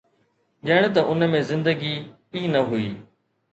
[0.67, 1.93] ڄڻ ته ان ۾ زندگي
[2.33, 2.87] ئي نه هئي.